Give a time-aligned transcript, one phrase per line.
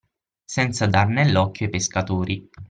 [0.53, 2.35] Senza dar nell’occhio ai pescatori